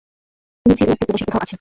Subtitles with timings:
[0.65, 1.49] শুনেছি ও উত্তর প্রদেশের কোথাও আছে।